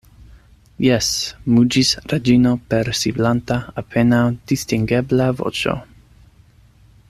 Jes, 0.85 1.09
muĝis 1.57 1.91
Reĝino 2.13 2.53
per 2.73 2.89
siblanta 3.01 3.59
apenaŭ 3.83 4.23
distingebla 4.53 5.31
voĉo. 5.43 5.77